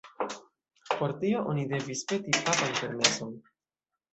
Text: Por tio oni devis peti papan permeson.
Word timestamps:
Por 1.01 1.13
tio 1.19 1.43
oni 1.53 1.67
devis 1.73 2.03
peti 2.13 2.35
papan 2.49 2.75
permeson. 2.81 3.37